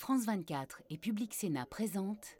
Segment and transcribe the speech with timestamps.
[0.00, 2.38] France 24 et Public Sénat présentent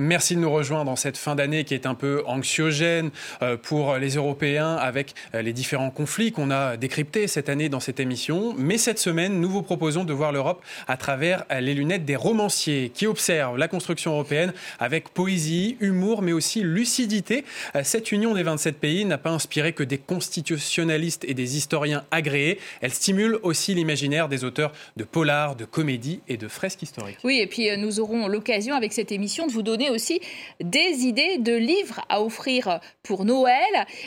[0.00, 3.10] Merci de nous rejoindre dans cette fin d'année qui est un peu anxiogène
[3.42, 7.80] euh, pour les Européens avec euh, les différents conflits qu'on a décryptés cette année dans
[7.80, 8.54] cette émission.
[8.56, 12.16] Mais cette semaine, nous vous proposons de voir l'Europe à travers euh, les lunettes des
[12.16, 17.44] romanciers qui observent la construction européenne avec poésie, humour, mais aussi lucidité.
[17.82, 22.58] Cette union des 27 pays n'a pas inspiré que des constitutionnalistes et des historiens agréés.
[22.80, 27.18] Elle stimule aussi l'imaginaire des auteurs de polars, de comédies et de fresques historiques.
[27.22, 30.20] Oui, et puis nous aurons l'occasion avec cette émission de vous donner aussi
[30.60, 33.54] des idées de livres à offrir pour Noël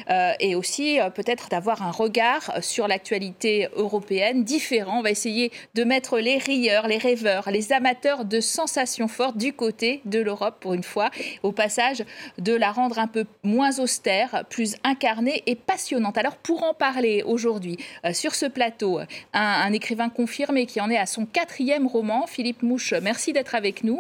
[0.10, 5.00] euh, et aussi euh, peut-être d'avoir un regard sur l'actualité européenne différent.
[5.00, 9.54] On va essayer de mettre les rieurs, les rêveurs, les amateurs de sensations fortes du
[9.54, 11.10] côté de l'Europe pour une fois.
[11.44, 12.04] Au passage,
[12.38, 16.18] de la rendre un peu moins austère, plus incarnée et passionnante.
[16.18, 19.00] Alors pour en parler aujourd'hui euh, sur ce plateau,
[19.34, 23.84] un, écrivain confirmé qui en est à son quatrième roman, Philippe Mouche, merci d'être avec
[23.84, 24.00] nous.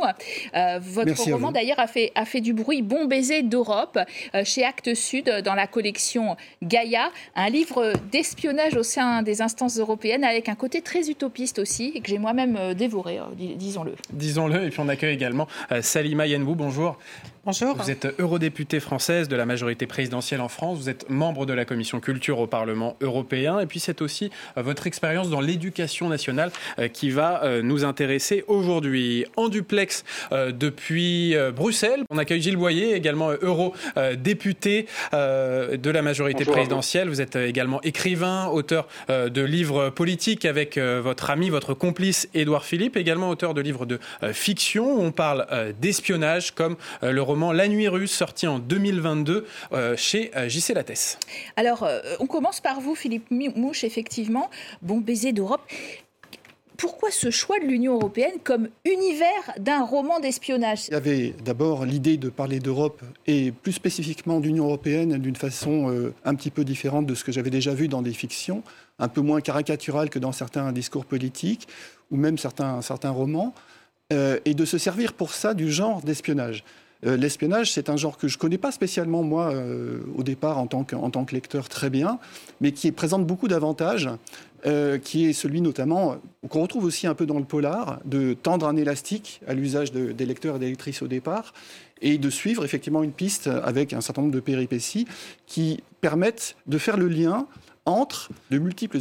[0.53, 3.99] votre roman d'ailleurs a fait, a fait du bruit, Bon baiser d'Europe,
[4.35, 9.77] euh, chez Actes Sud, dans la collection Gaïa, un livre d'espionnage au sein des instances
[9.77, 13.23] européennes avec un côté très utopiste aussi, et que j'ai moi-même euh, dévoré, euh,
[13.55, 13.95] disons-le.
[14.11, 15.47] Disons-le, et puis on accueille également
[15.81, 16.97] Salima Yenbou, bonjour.
[17.45, 17.75] Bonjour.
[17.75, 20.77] Vous êtes eurodéputée française de la majorité présidentielle en France.
[20.77, 23.59] Vous êtes membre de la commission culture au Parlement européen.
[23.59, 26.51] Et puis c'est aussi votre expérience dans l'éducation nationale
[26.93, 29.25] qui va nous intéresser aujourd'hui.
[29.35, 31.62] En duplex depuis Bruxelles,
[32.09, 37.09] on accueille Gilles Boyer, également eurodéputé de la majorité présidentielle.
[37.09, 42.97] Vous êtes également écrivain, auteur de livres politiques avec votre ami, votre complice Édouard Philippe,
[42.97, 43.99] également auteur de livres de
[44.31, 45.45] fiction où on parle
[45.79, 51.17] d'espionnage comme le la Nuit russe, sorti en 2022 euh, chez euh, JC Lattès.
[51.55, 54.49] Alors, euh, on commence par vous, Philippe Mouche, effectivement.
[54.81, 55.61] Bon baiser d'Europe
[56.77, 60.87] pourquoi ce choix de l'Union européenne comme univers d'un roman d'espionnage?
[60.87, 66.11] Il y avait d'abord l'idée de parler d'Europe et plus spécifiquement d'Union européenne d'une façon
[66.25, 68.63] un petit peu différente de ce que j'avais déjà vu dans des fictions,
[68.99, 71.67] un peu moins caricaturale que dans certains discours politiques
[72.11, 73.53] ou même certains, romans,
[74.11, 76.63] et de se servir pour ça du genre d'espionnage.
[77.05, 80.57] Euh, l'espionnage, c'est un genre que je ne connais pas spécialement, moi, euh, au départ,
[80.57, 82.19] en tant, en tant que lecteur, très bien,
[82.61, 84.09] mais qui présente beaucoup d'avantages.
[84.65, 86.15] Euh, qui est celui notamment,
[86.47, 90.25] qu'on retrouve aussi un peu dans le polar, de tendre un élastique à l'usage des
[90.25, 91.53] lecteurs et des lectrices au départ,
[92.01, 95.05] et de suivre effectivement une piste avec un certain nombre de péripéties
[95.47, 97.45] qui permettent de faire le lien
[97.85, 98.99] entre de multiples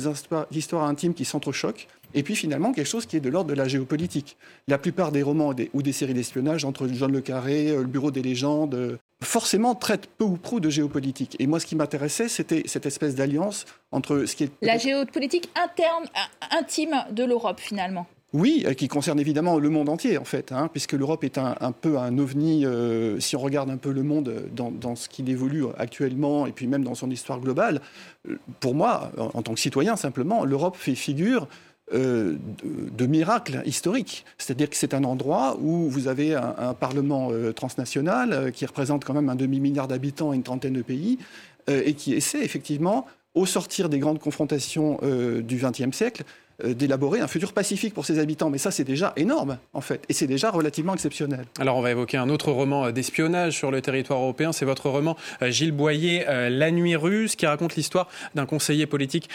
[0.51, 3.69] histoires intimes qui s'entrechoquent et puis finalement quelque chose qui est de l'ordre de la
[3.69, 4.37] géopolitique.
[4.69, 8.11] La plupart des romans ou des séries d'espionnage entre John le Carré, euh, le Bureau
[8.11, 11.37] des légendes, euh, forcément traitent peu ou prou de géopolitique.
[11.39, 14.51] Et moi, ce qui m'intéressait, c'était cette espèce d'alliance entre ce qui est...
[14.63, 18.07] La géopolitique interne, euh, intime de l'Europe, finalement.
[18.35, 21.99] Oui, qui concerne évidemment le monde entier, en fait, hein, puisque l'Europe est un, peu
[21.99, 22.65] un ovni,
[23.19, 26.67] si on regarde un peu le monde dans, dans ce qu'il évolue actuellement, et puis
[26.67, 27.83] même dans son histoire globale.
[28.61, 31.47] Pour moi, en tant que citoyen, simplement, l'Europe fait figure
[31.93, 34.25] euh, de, miracle historique.
[34.39, 39.05] C'est-à-dire que c'est un endroit où vous avez un, Parlement euh, transnational euh, qui représente
[39.05, 41.19] quand même un demi-milliard d'habitants et une trentaine de pays,
[41.69, 46.25] et qui essaie effectivement, au sortir des grandes confrontations du XXe siècle,
[46.65, 48.51] d'élaborer un futur pacifique pour ses habitants.
[48.51, 50.03] Mais ça, c'est déjà énorme, en fait.
[50.09, 51.45] Et c'est déjà relativement exceptionnel.
[51.59, 54.53] Alors, on va évoquer un autre roman euh, d'espionnage sur le territoire européen.
[54.53, 59.29] C'est votre roman, euh, Gilles Boyer, La Nuit russe, qui raconte l'histoire d'un conseiller politique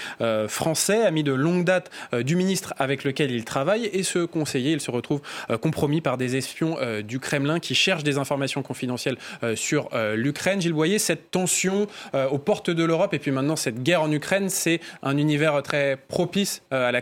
[0.48, 3.90] français, ami de longue date du ministre avec lequel il travaille.
[3.94, 5.22] Et ce conseiller, il se retrouve
[5.62, 9.18] compromis par des espions du Kremlin qui cherchent des informations confidentielles
[9.56, 10.62] sur l'Ukraine.
[10.62, 14.50] Gilles Boyer, cette tension aux portes de l'Europe et puis maintenant cette guerre en Ukraine,
[14.50, 17.02] c'est un univers très propice à la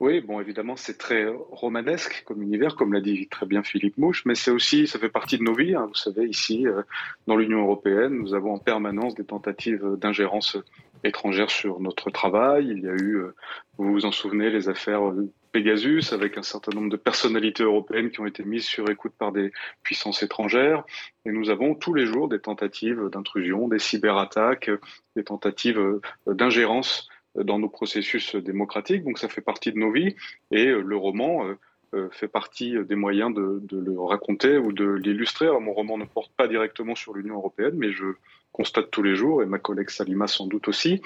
[0.00, 4.24] Oui, bon, évidemment, c'est très romanesque comme univers, comme l'a dit très bien Philippe Mouche,
[4.26, 5.74] mais c'est aussi, ça fait partie de nos vies.
[5.74, 5.86] Hein.
[5.88, 6.82] Vous savez, ici, euh,
[7.26, 10.56] dans l'Union européenne, nous avons en permanence des tentatives d'ingérence
[11.04, 12.68] étrangère sur notre travail.
[12.68, 13.34] Il y a eu, euh,
[13.78, 15.12] vous vous en souvenez, les affaires
[15.52, 19.32] Pegasus, avec un certain nombre de personnalités européennes qui ont été mises sur écoute par
[19.32, 19.52] des
[19.82, 20.84] puissances étrangères.
[21.26, 24.70] Et nous avons tous les jours des tentatives d'intrusion, des cyberattaques,
[25.14, 29.04] des tentatives euh, d'ingérence dans nos processus démocratiques.
[29.04, 30.14] Donc ça fait partie de nos vies.
[30.50, 31.46] Et euh, le roman
[31.94, 35.46] euh, fait partie des moyens de, le raconter ou de l'illustrer.
[35.60, 38.06] Mon roman ne porte pas directement sur l'Union européenne, mais je
[38.52, 41.00] constate tous les jours, et ma collègue Salima sans doute aussi,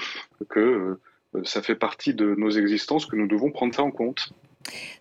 [0.49, 0.99] que
[1.45, 4.33] ça fait partie de nos existences que nous devons prendre ça en compte.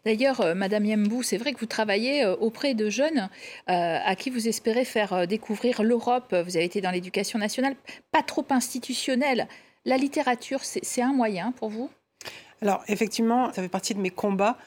[0.06, 3.30] D'ailleurs, euh, Madame Yembou, c'est vrai que vous travaillez euh, auprès de jeunes
[3.69, 6.36] euh, à qui vous espérez faire découvrir l'Europe.
[6.45, 7.75] Vous avez été dans l'éducation nationale,
[8.12, 9.48] pas trop institutionnelle.
[9.85, 11.89] La littérature, c'est un moyen pour vous?
[12.61, 14.57] Alors, effectivement, ça fait partie de mes combats.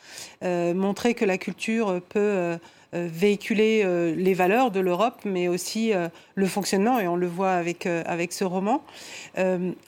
[0.43, 2.59] montrer que la culture peut
[2.93, 5.93] véhiculer les valeurs de l'Europe, mais aussi
[6.35, 8.85] le fonctionnement, et on le voit avec, avec ce roman.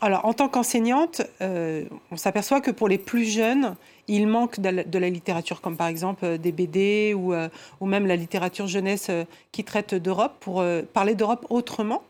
[0.01, 3.77] alors, en tant qu'enseignante, on s'aperçoit que pour les plus jeunes,
[4.11, 7.49] il manque de la, littérature, comme par exemple euh, des BD ou, euh,
[7.81, 12.03] ou même la littérature jeunesse euh, qui traite d'Europe, pour parler d'Europe autrement.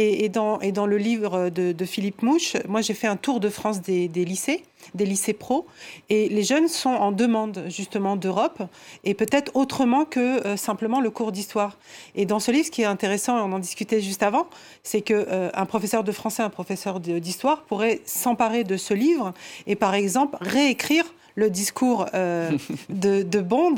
[0.00, 3.48] Et, dans, et, dans, le livre de, Philippe Mouche, moi j'ai fait un tour de
[3.48, 4.62] France des, lycées,
[4.94, 5.66] des lycées pro,
[6.08, 8.62] et les jeunes sont en demande justement d'Europe,
[9.02, 11.78] et peut-être autrement que simplement le cours d'histoire.
[12.14, 14.46] Et dans ce livre, ce qui est intéressant, on en discutait juste avant,
[14.84, 19.34] c'est qu'un un professeur de français, un professeur d'histoire pourrait s'emparer de ce livre
[19.66, 22.50] et par exemple réécrire le discours euh,
[22.88, 23.76] de, Bond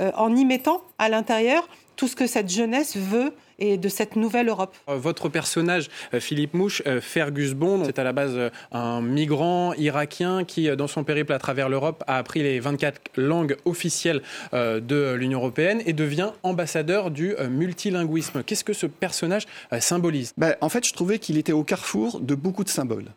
[0.00, 4.16] euh, en y mettant à l'intérieur tout ce que cette jeunesse veut et de cette
[4.16, 4.74] nouvelle Europe.
[4.88, 10.74] Euh, votre personnage, Philippe Mouche, Fergus Bond, c'est à la base un migrant irakien qui,
[10.76, 14.22] dans son périple à travers l'Europe, a appris les 24 langues officielles
[14.52, 18.42] de l'Union européenne et devient ambassadeur du multilinguisme.
[18.42, 19.46] Qu'est-ce que ce personnage
[19.80, 20.32] symbolise?
[20.36, 23.12] Ben, En fait, je trouvais qu'il était au carrefour de beaucoup de symboles.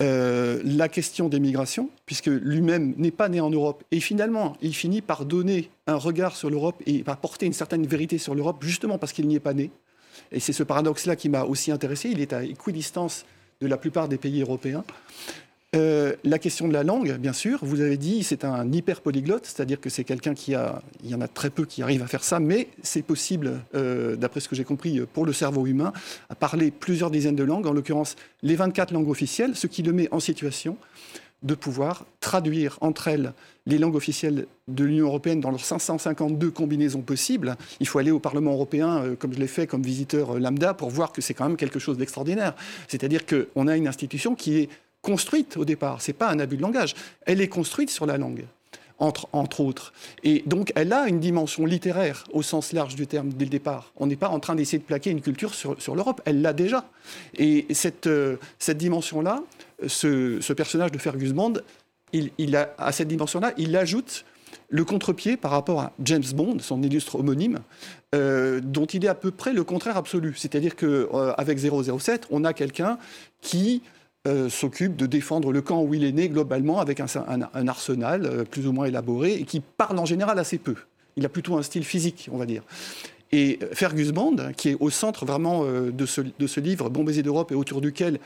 [0.00, 3.82] Euh, la question des migrations, puisque lui-même n'est pas né en Europe.
[3.90, 7.84] Et finalement, il finit par donner un regard sur l'Europe et par porter une certaine
[7.84, 9.70] vérité sur l'Europe, justement parce qu'il n'y est pas né.
[10.30, 12.10] Et c'est ce paradoxe-là qui m'a aussi intéressé.
[12.10, 13.24] Il est à équidistance
[13.60, 14.84] de la plupart des pays européens.
[15.76, 19.44] Euh, la question de la langue, bien sûr, vous avez dit, c'est un hyper polyglotte,
[19.44, 22.06] c'est-à-dire que c'est quelqu'un qui a, il y en a très peu qui arrivent à
[22.06, 25.92] faire ça, mais c'est possible, euh, d'après ce que j'ai compris, pour le cerveau humain,
[26.30, 29.92] à parler plusieurs dizaines de langues, en l'occurrence les 24 langues officielles, ce qui le
[29.92, 30.78] met en situation
[31.42, 33.32] de pouvoir traduire entre elles
[33.66, 37.56] les langues officielles de l'Union européenne dans leurs 552 combinaisons possibles.
[37.78, 40.88] Il faut aller au Parlement européen, euh, comme je l'ai fait comme visiteur lambda, pour
[40.90, 42.54] voir que c'est quand même quelque chose d'extraordinaire.
[42.88, 44.68] C'est-à-dire qu'on a une institution qui est
[45.08, 46.02] construite au départ.
[46.02, 46.94] Ce n'est pas un abus de langage.
[47.24, 48.44] Elle est construite sur la langue.
[49.00, 49.92] Entre, entre, autres.
[50.24, 53.92] Et donc, elle a une dimension littéraire au sens large du terme dès le départ.
[53.94, 56.52] On n'est pas en train d'essayer de plaquer une culture sur, sur l'Europe, elle l'a
[56.52, 56.84] déjà.
[57.36, 59.44] Et cette, euh, cette dimension-là,
[59.86, 61.54] ce, ce, personnage de Fergus Bond,
[62.12, 64.24] il, il a, à cette dimension-là, il ajoute
[64.68, 67.60] le contre-pied par rapport à James Bond, son illustre homonyme,
[68.14, 70.34] euh, dont il est à peu près le contraire absolu.
[70.36, 72.98] C'est-à-dire qu'avec euh, 007, on a quelqu'un
[73.40, 73.82] qui
[74.28, 77.06] euh, s'occupe de défendre le camp où il est né globalement avec un,
[77.66, 80.74] arsenal euh, plus ou moins élaboré et qui parle en général assez peu.
[81.16, 82.62] Il a plutôt un style physique, on va dire.
[83.32, 87.04] Et euh, Fergus Bond, qui est au centre vraiment de ce, de ce livre, Bon
[87.04, 88.18] baiser d'Europe, et autour duquel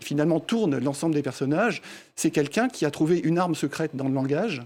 [0.00, 1.82] finalement tourne l'ensemble des personnages,
[2.16, 4.60] c'est quelqu'un qui a trouvé une arme secrète dans le langage,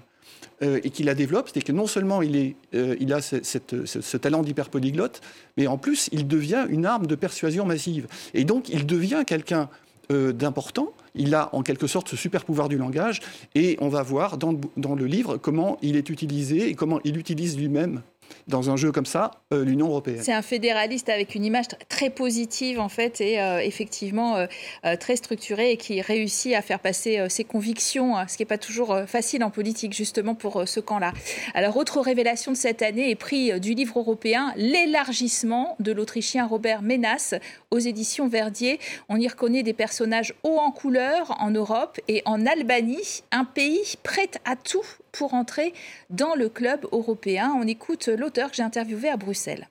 [0.62, 4.42] et qui la développe, c'est que non seulement il, est, il a ce, ce talent
[4.42, 5.20] d'hyperpolyglotte,
[5.58, 8.06] mais en plus il devient une arme de persuasion massive.
[8.32, 9.68] Et donc il devient quelqu'un
[10.10, 10.92] euh, d'important.
[11.14, 13.20] Il a en quelque sorte ce super pouvoir du langage
[13.54, 17.16] et on va voir dans, dans le livre comment il est utilisé et comment il
[17.16, 18.02] utilise lui-même
[18.46, 20.20] dans un jeu comme ça, euh, l'Union européenne.
[20.22, 25.16] C'est un fédéraliste avec une image très positive en fait et euh, effectivement euh, très
[25.16, 28.96] structurée et qui réussit à faire passer ses convictions, hein, ce qui n'est pas toujours
[29.06, 31.12] facile en politique justement pour ce camp-là.
[31.54, 36.82] Alors autre révélation de cette année est pris du livre européen L'élargissement de l'Autrichien Robert
[36.82, 37.34] Menas
[37.70, 38.78] aux éditions Verdier.
[39.08, 43.96] On y reconnaît des personnages hauts en couleur en Europe et en Albanie, un pays
[44.02, 44.84] prêt à tout
[45.18, 45.72] pour entrer
[46.10, 47.52] dans le club européen.
[47.58, 49.68] On écoute l'auteur que j'ai interviewé à Bruxelles.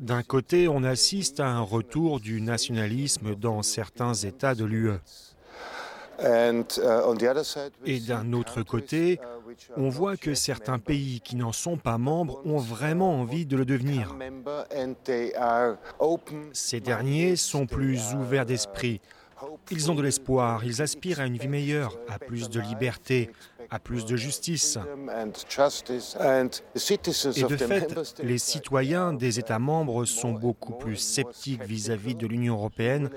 [0.00, 4.92] D'un côté, on assiste à un retour du nationalisme dans certains États de l'UE.
[6.20, 6.64] Uh,
[7.86, 9.20] Et d'un autre côté,
[9.76, 13.64] on voit que certains pays qui n'en sont pas membres ont vraiment envie de le
[13.64, 14.16] devenir.
[16.52, 19.00] Ces derniers sont plus ouverts d'esprit,
[19.70, 23.30] ils ont de l'espoir, ils aspirent à une vie meilleure, à plus de liberté,
[23.70, 24.78] à plus de justice.
[27.36, 32.54] Et de fait, les citoyens des États membres sont beaucoup plus sceptiques vis-à-vis de l'Union
[32.54, 33.10] européenne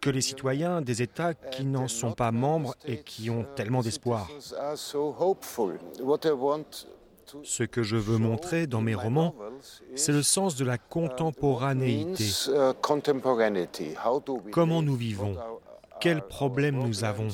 [0.00, 4.28] que les citoyens des États qui n'en sont pas membres et qui ont tellement d'espoir.
[7.42, 9.34] Ce que je veux montrer dans mes romans,
[9.94, 12.24] c'est le sens de la contemporanéité.
[14.50, 15.36] Comment nous vivons?
[16.00, 17.28] Quels problèmes nous avons?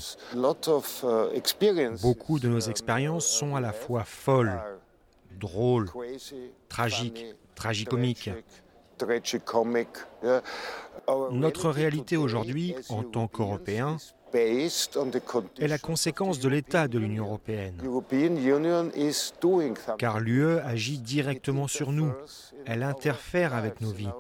[2.02, 4.60] Beaucoup de nos expériences sont à la fois folles,
[5.38, 5.88] drôles,
[6.68, 8.30] tragiques, tragicomiques.
[11.30, 13.96] Notre réalité aujourd'hui, en tant qu'Européens,
[14.34, 17.74] est la conséquence de l'état de l'Union européenne.
[19.98, 22.12] Car l'UE agit directement sur nous.
[22.66, 24.10] Elle interfère avec nos vies,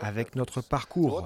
[0.00, 1.24] avec notre parcours.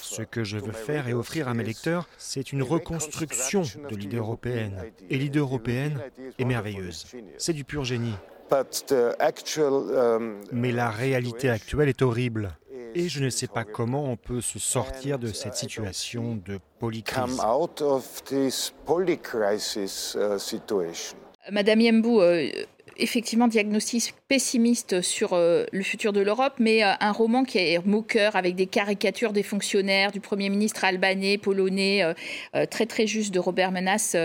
[0.00, 4.18] Ce que je veux faire et offrir à mes lecteurs, c'est une reconstruction de l'idée
[4.18, 4.92] européenne.
[5.10, 6.00] Et l'idée européenne
[6.38, 7.06] est merveilleuse.
[7.38, 8.14] C'est du pur génie.
[10.52, 12.56] Mais la réalité actuelle est horrible
[12.96, 17.38] et je ne sais pas comment on peut se sortir de cette situation de polycrise.
[21.52, 22.48] Madame Yembou, euh,
[22.96, 27.84] effectivement, diagnostic pessimiste sur euh, le futur de l'Europe, mais euh, un roman qui est
[27.84, 32.02] moqueur avec des caricatures des fonctionnaires, du Premier ministre albanais, polonais,
[32.70, 34.16] très très juste de Robert Menas.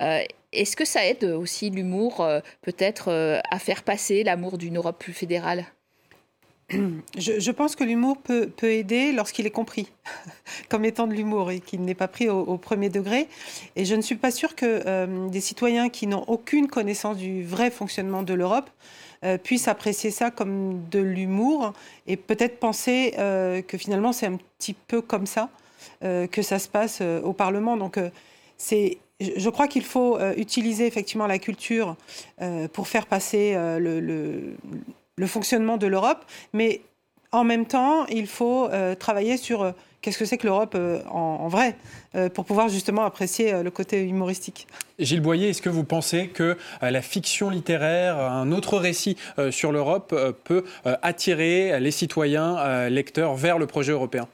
[0.00, 2.26] Est-ce que ça aide aussi l'humour,
[2.62, 5.66] peut-être, à faire passer l'amour d'une Europe plus fédérale?
[6.70, 9.90] Je, pense que l'humour peut, aider lorsqu'il est compris
[10.70, 13.28] comme étant de l'humour et qu'il n'est pas pris au, premier degré.
[13.76, 17.44] Et je ne suis pas sûre que euh, des citoyens qui n'ont aucune connaissance du
[17.44, 18.70] vrai fonctionnement de l'Europe
[19.24, 21.74] euh, puissent apprécier ça comme de l'humour
[22.06, 25.50] et peut-être penser euh, que finalement c'est un petit peu comme ça
[26.32, 27.78] que ça se passe au Parlement.
[27.78, 27.98] Donc
[28.58, 31.96] c'est je crois qu'il faut utiliser effectivement la culture
[32.74, 34.54] pour faire passer le
[35.26, 36.82] fonctionnement de l'Europe, mais
[37.34, 41.02] en même temps, il faut euh, travailler sur euh, qu'est-ce que c'est que l'Europe euh,
[41.10, 41.76] en, vrai,
[42.32, 44.68] pour pouvoir justement apprécier le côté humoristique.
[45.00, 49.16] Gilles Boyer, est-ce que vous pensez que la fiction littéraire, un autre récit
[49.50, 50.64] sur l'Europe peut
[51.02, 54.28] attirer les citoyens, lecteurs vers le projet européen?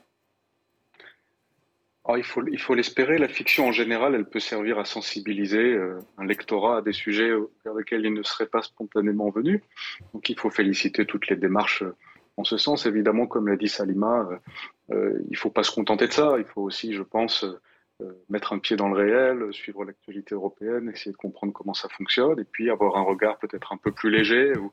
[2.17, 3.19] Il faut il faut l'espérer.
[3.19, 7.31] La fiction en général, elle peut servir à sensibiliser euh, un lectorat à des sujets
[7.65, 9.63] vers lesquels il ne serait pas spontanément venu.
[10.15, 11.95] Donc il faut féliciter toutes les démarches euh,
[12.37, 12.87] en ce sens.
[12.87, 14.29] Évidemment, comme l'a dit Salima,
[14.93, 16.37] euh, il faut pas se contenter de ça.
[16.39, 17.45] Il faut aussi, je pense,
[18.31, 22.41] mettre un pied dans le réel, suivre l'actualité européenne, essayer de comprendre comment ça fonctionne,
[22.41, 24.73] et puis avoir un regard peut-être un peu plus léger ou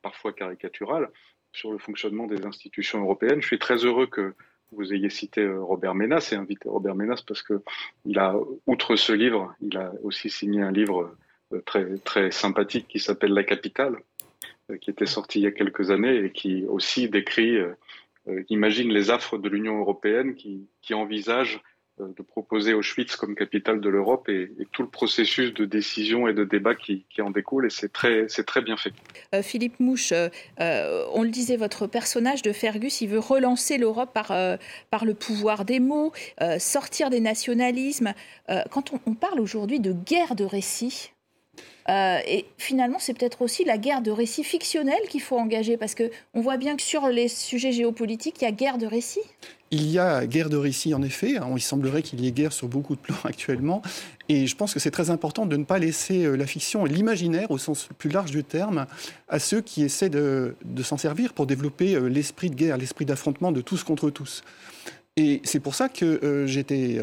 [0.00, 1.10] parfois caricatural
[1.50, 3.42] sur le fonctionnement des institutions européennes.
[3.42, 4.34] Je suis très heureux que
[4.72, 7.62] vous ayez cité euh, Robert Ménas et invité Robert Ménas parce que
[8.04, 11.14] il a, outre ce livre, il a aussi signé un livre
[11.52, 13.96] euh, très, très sympathique qui s'appelle La Capitale,
[14.70, 17.58] euh, qui était sorti il y a quelques années et qui aussi décrit,
[18.50, 21.62] imagine les affres de l'Union européenne qui, qui envisage
[21.98, 26.44] de proposer Auschwitz comme capitale de l'Europe et, tout le processus de décision et de
[26.44, 27.66] débat qui, en découle.
[27.66, 28.92] Et c'est très, très bien fait.
[29.34, 34.12] Euh, Philippe Mouche, euh, on le disait, votre personnage de Fergus, il veut relancer l'Europe
[34.12, 34.32] par,
[34.90, 36.12] par le pouvoir des mots,
[36.58, 38.12] sortir des nationalismes.
[38.70, 40.44] quand on, on parle aujourd'hui de guerre de
[41.88, 45.94] récit, et finalement, c'est peut-être aussi la guerre de récits fictionnels qu'il faut engager, parce
[45.94, 49.20] qu'on voit bien que sur les sujets géopolitiques, il y a guerre de récits.
[49.70, 51.36] Il y a guerre de récits, en effet.
[51.54, 53.82] Il semblerait qu'il y ait guerre sur beaucoup de plans actuellement.
[54.28, 56.90] Et je pense que c'est très important de ne pas laisser euh, la fiction et
[56.90, 58.86] l'imaginaire, au sens plus large du terme,
[59.28, 63.52] à ceux qui essaient de, s'en servir pour développer euh, l'esprit de guerre, l'esprit d'affrontement
[63.52, 64.42] de tous contre tous.
[65.16, 67.00] Et c'est pour ça que euh, j'étais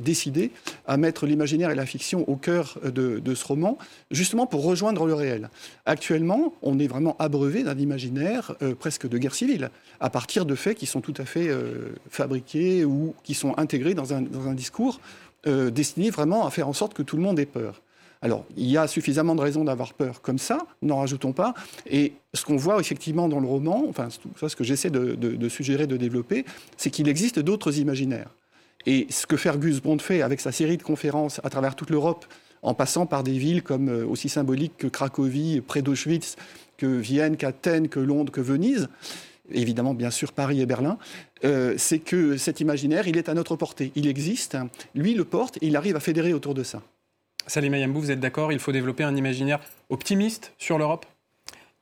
[0.00, 0.50] décidé
[0.86, 3.78] à mettre l'imaginaire et la fiction au cœur de, ce roman,
[4.10, 5.50] justement pour rejoindre le réel.
[5.84, 10.54] Actuellement, on est vraiment abreuvé d'un imaginaire euh, presque de guerre civile, à partir de
[10.54, 14.22] faits qui sont tout à fait euh, fabriqués ou qui sont intégrés dans un,
[14.54, 15.00] discours
[15.46, 17.82] euh, destiné vraiment à faire en sorte que tout le monde ait peur.
[18.22, 21.52] Alors, il y a suffisamment de raisons d'avoir peur comme ça, n'en rajoutons pas.
[21.88, 24.08] Et ce qu'on voit effectivement dans le roman, enfin,
[24.40, 26.44] ça, ce que j'essaie de suggérer, de développer,
[26.76, 28.30] c'est qu'il existe d'autres imaginaires.
[28.86, 32.24] Et ce que Fergus Bond fait avec sa série de conférences à travers toute l'Europe,
[32.62, 36.36] en passant par des villes comme euh, aussi symboliques que Cracovie, près d'Auschwitz,
[36.76, 38.88] que Vienne, qu'Athènes, que Londres, que Venise,
[39.52, 40.98] évidemment bien sûr Paris et Berlin,
[41.44, 43.92] euh, c'est que cet imaginaire, il est à notre portée.
[43.94, 44.56] Il existe,
[44.94, 46.82] lui le porte et il arrive à fédérer autour de ça.
[47.46, 51.06] Salima Yambou, vous êtes d'accord Il faut développer un imaginaire optimiste sur l'Europe?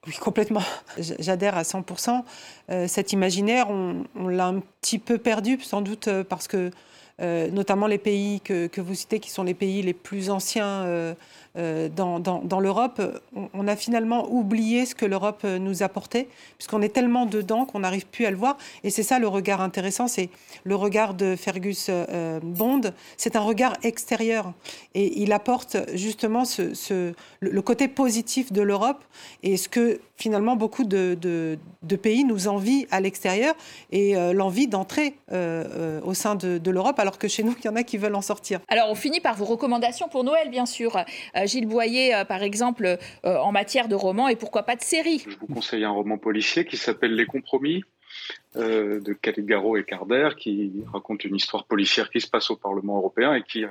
[0.06, 0.62] Oui, complètement.
[0.98, 2.22] J'adhère à 100%.
[2.68, 6.70] Euh, cet imaginaire, on, on l'a un petit peu perdu, sans doute parce que
[7.20, 11.14] notamment les pays que, que, vous citez, qui sont les pays les plus anciens
[11.56, 13.00] euh, dans, l'Europe,
[13.52, 16.26] on, a finalement oublié ce que l'Europe euh, nous apportait,
[16.58, 18.56] puisqu'on est tellement dedans qu'on n'arrive plus à le voir.
[18.82, 20.30] Et c'est ça le regard intéressant, c'est
[20.64, 22.80] le regard de Fergus euh, Bond.
[23.16, 24.52] C'est un regard extérieur.
[24.94, 26.42] Et il apporte justement
[27.40, 29.04] le côté positif de l'Europe
[29.42, 31.58] et ce que finalement beaucoup de,
[32.02, 33.54] pays nous envient à l'extérieur
[33.92, 37.82] et l'envie d'entrer au sein de l'Europe, alors que chez nous, il y en a
[37.82, 38.60] qui veulent en sortir.
[38.68, 40.96] Alors on finit par vos recommandations pour Noël, bien sûr.
[41.46, 45.24] Gilles Boyer, euh, par exemple, euh, en matière de romans et pourquoi pas de séries
[45.28, 47.82] Je vous conseille un roman policier qui s'appelle Les Compromis.
[48.54, 52.96] Euh, de Caligaro et Carder, qui raconte une histoire policière qui se passe au Parlement
[52.98, 53.64] européen et qui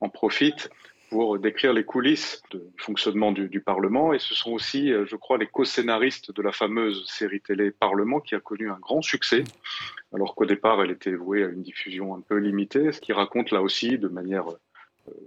[0.00, 0.70] en profite
[1.10, 4.12] pour décrire les coulisses du fonctionnement du, du, Parlement.
[4.12, 8.36] Et ce sont aussi, je crois, les co-scénaristes de la fameuse série télé Parlement qui
[8.36, 9.42] a connu un grand succès,
[10.14, 13.50] alors qu'au départ, elle était vouée à une diffusion un peu limitée, ce qui raconte
[13.50, 14.58] là aussi de manière euh,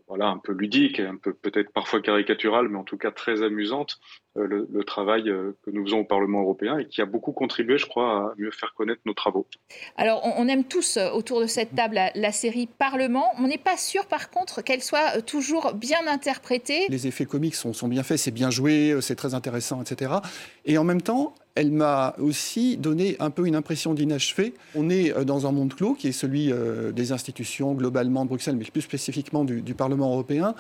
[0.08, 3.44] voilà, un peu ludique et un peu peut-être parfois caricaturale, mais en tout cas très
[3.44, 4.00] amusante,
[4.38, 7.78] euh, le, travail euh, que nous faisons au Parlement européen et qui a beaucoup contribué,
[7.78, 9.46] je crois, à mieux faire connaître nos travaux.
[9.98, 13.26] Alors, on, aime tous autour de cette table la, série Parlement.
[13.38, 16.88] On n'est pas sûr, par contre, qu'elle soit toujours bien interprétée.
[16.90, 20.14] Les effets comiques sont, sont bien faits, c'est bien joué, c'est très intéressant, etc.
[20.66, 24.54] Et en même temps, elle m'a aussi donné un peu une impression d'inachevé.
[24.76, 28.30] On est euh, dans un monde clos qui est celui euh, des institutions globalement de
[28.30, 30.56] Bruxelles, mais plus spécifiquement du, Parlement européen,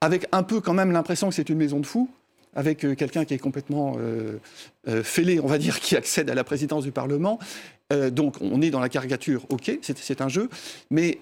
[0.00, 2.08] avec un peu quand même l'impression que c'est une maison de fous
[2.54, 3.96] avec euh, quelqu'un qui est complètement
[5.02, 7.38] fêlé, on va dire, qui accède à la présidence du Parlement.
[8.10, 10.48] donc on est dans la caricature, ok, c'est un jeu,
[10.90, 11.18] mais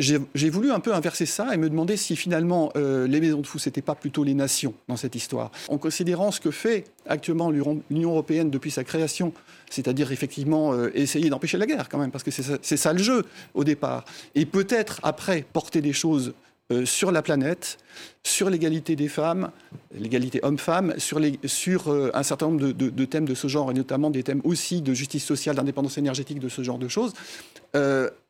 [0.00, 3.46] j'ai voulu un peu inverser ça et me demander si finalement euh, les maisons de
[3.46, 5.50] fous, n'étaient pas plutôt les nations dans cette histoire.
[5.68, 9.32] En considérant ce que fait actuellement l'Union européenne depuis sa création,
[9.68, 13.24] c'est-à-dire effectivement euh, essayer d'empêcher la guerre quand même, parce que c'est ça, le jeu
[13.54, 14.04] au départ,
[14.34, 16.32] et peut-être après porter des choses
[16.72, 17.78] euh, sur la planète,
[18.22, 19.50] sur l'égalité des femmes,
[19.92, 24.40] l'égalité homme-femme, sur, un certain nombre de, thèmes de ce genre, et notamment des thèmes
[24.44, 27.12] aussi de justice sociale, d'indépendance énergétique, de ce genre de choses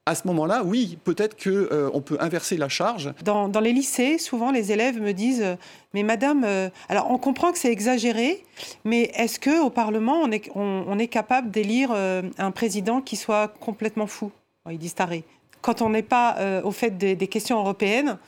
[0.07, 3.13] à ce moment-là, oui, peut-être qu'on euh, peut inverser la charge.
[3.23, 5.57] Dans, les lycées, souvent, les élèves me disent euh,
[5.95, 8.45] Mais madame, euh, alors on comprend que c'est exagéré,
[8.85, 14.07] mais est-ce qu'au Parlement, on est, on, est capable d'élire un président qui soit complètement
[14.07, 14.31] fou?
[14.71, 15.25] Ils disent taré.
[15.63, 18.19] Quand on n'est pas au fait des questions européennes,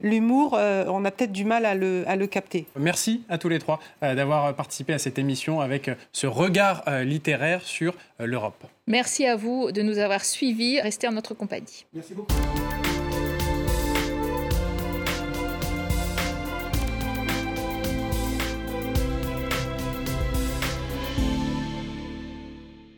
[0.00, 2.66] l'humour, euh, on a peut-être du mal à le, capter.
[2.76, 6.84] Merci à tous les trois euh, d'avoir participé à cette émission avec euh, ce regard
[7.02, 8.64] littéraire sur l'Europe.
[8.86, 10.80] Merci à vous de nous avoir suivis.
[10.80, 11.86] Restez en notre compagnie.
[11.92, 12.34] Merci beaucoup.